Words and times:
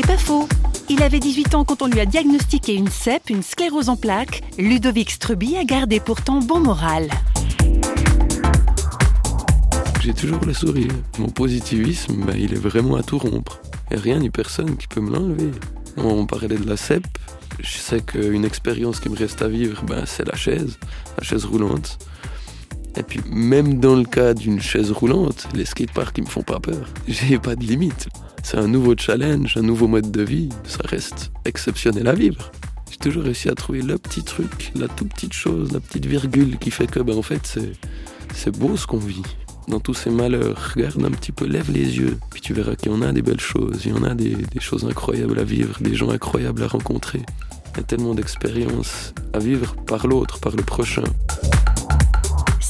C'est 0.00 0.06
pas 0.06 0.16
faux. 0.16 0.48
Il 0.88 1.02
avait 1.02 1.18
18 1.18 1.56
ans 1.56 1.64
quand 1.64 1.82
on 1.82 1.88
lui 1.88 1.98
a 1.98 2.06
diagnostiqué 2.06 2.72
une 2.76 2.86
CEP, 2.86 3.30
une 3.30 3.42
sclérose 3.42 3.88
en 3.88 3.96
plaques. 3.96 4.44
Ludovic 4.56 5.10
Struby 5.10 5.56
a 5.56 5.64
gardé 5.64 5.98
pourtant 5.98 6.38
bon 6.38 6.60
moral. 6.60 7.08
J'ai 10.00 10.14
toujours 10.14 10.44
le 10.46 10.54
sourire. 10.54 10.92
Mon 11.18 11.30
positivisme, 11.30 12.24
bah, 12.24 12.34
il 12.38 12.52
est 12.52 12.60
vraiment 12.60 12.94
à 12.94 13.02
tout 13.02 13.18
rompre. 13.18 13.60
Et 13.90 13.96
rien 13.96 14.20
ni 14.20 14.30
personne 14.30 14.76
qui 14.76 14.86
peut 14.86 15.00
me 15.00 15.10
l'enlever. 15.10 15.50
On 15.96 16.26
parlait 16.26 16.46
de 16.46 16.68
la 16.68 16.76
CEP. 16.76 17.04
Je 17.58 17.78
sais 17.78 18.00
qu'une 18.00 18.44
expérience 18.44 19.00
qui 19.00 19.08
me 19.08 19.16
reste 19.16 19.42
à 19.42 19.48
vivre, 19.48 19.82
bah, 19.82 20.06
c'est 20.06 20.28
la 20.28 20.36
chaise, 20.36 20.78
la 21.16 21.24
chaise 21.24 21.44
roulante. 21.44 21.98
Et 22.98 23.04
puis 23.04 23.20
même 23.30 23.78
dans 23.78 23.94
le 23.94 24.04
cas 24.04 24.34
d'une 24.34 24.60
chaise 24.60 24.90
roulante, 24.90 25.46
les 25.54 25.64
skateparks 25.64 26.18
ils 26.18 26.24
me 26.24 26.28
font 26.28 26.42
pas 26.42 26.58
peur. 26.58 26.88
J'ai 27.08 27.38
pas 27.38 27.54
de 27.54 27.64
limite. 27.64 28.08
C'est 28.42 28.58
un 28.58 28.66
nouveau 28.66 28.94
challenge, 28.96 29.56
un 29.56 29.62
nouveau 29.62 29.86
mode 29.86 30.10
de 30.10 30.22
vie. 30.22 30.48
Ça 30.64 30.80
reste 30.84 31.30
exceptionnel 31.44 32.08
à 32.08 32.14
vivre. 32.14 32.50
J'ai 32.90 32.96
toujours 32.96 33.22
réussi 33.22 33.48
à 33.48 33.54
trouver 33.54 33.82
le 33.82 33.98
petit 33.98 34.24
truc, 34.24 34.72
la 34.74 34.88
toute 34.88 35.10
petite 35.10 35.32
chose, 35.32 35.72
la 35.72 35.78
petite 35.78 36.06
virgule 36.06 36.58
qui 36.58 36.72
fait 36.72 36.88
que, 36.88 36.98
ben, 37.00 37.16
en 37.16 37.22
fait, 37.22 37.58
c'est, 38.34 38.50
beau 38.50 38.76
ce 38.76 38.86
qu'on 38.86 38.98
vit. 38.98 39.22
Dans 39.68 39.78
tous 39.78 39.94
ces 39.94 40.10
malheurs, 40.10 40.72
regarde 40.74 41.04
un 41.04 41.10
petit 41.10 41.30
peu, 41.30 41.44
lève 41.44 41.70
les 41.70 41.98
yeux, 41.98 42.18
puis 42.30 42.40
tu 42.40 42.54
verras 42.54 42.74
qu'il 42.74 42.90
y 42.90 42.94
en 42.94 43.02
a 43.02 43.12
des 43.12 43.20
belles 43.20 43.40
choses, 43.40 43.82
il 43.84 43.90
y 43.90 43.94
en 43.94 44.02
a 44.02 44.14
des, 44.14 44.34
des 44.34 44.60
choses 44.60 44.86
incroyables 44.86 45.38
à 45.38 45.44
vivre, 45.44 45.76
des 45.80 45.94
gens 45.94 46.08
incroyables 46.08 46.62
à 46.62 46.68
rencontrer. 46.68 47.20
Il 47.74 47.76
y 47.76 47.80
a 47.80 47.82
tellement 47.82 48.14
d'expériences 48.14 49.12
à 49.34 49.38
vivre 49.38 49.76
par 49.86 50.06
l'autre, 50.06 50.40
par 50.40 50.56
le 50.56 50.62
prochain. 50.62 51.04